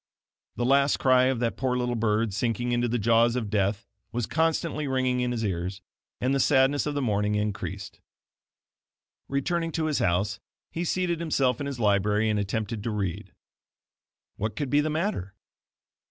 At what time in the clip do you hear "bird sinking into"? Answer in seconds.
1.93-2.87